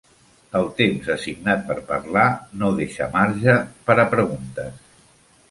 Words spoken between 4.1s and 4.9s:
preguntes.